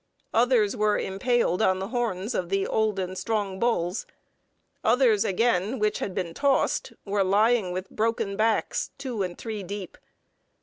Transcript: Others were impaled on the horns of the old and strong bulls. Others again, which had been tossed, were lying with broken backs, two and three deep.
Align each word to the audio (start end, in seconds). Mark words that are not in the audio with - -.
Others 0.33 0.75
were 0.75 0.97
impaled 0.97 1.61
on 1.61 1.77
the 1.77 1.89
horns 1.89 2.33
of 2.33 2.49
the 2.49 2.65
old 2.65 2.97
and 2.97 3.15
strong 3.15 3.59
bulls. 3.59 4.07
Others 4.83 5.23
again, 5.23 5.77
which 5.77 5.99
had 5.99 6.15
been 6.15 6.33
tossed, 6.33 6.91
were 7.05 7.23
lying 7.23 7.71
with 7.71 7.87
broken 7.91 8.35
backs, 8.35 8.89
two 8.97 9.21
and 9.21 9.37
three 9.37 9.61
deep. 9.61 9.99